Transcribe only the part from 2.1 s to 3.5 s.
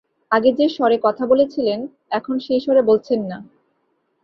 এখন সেই স্বরে বলছেন না!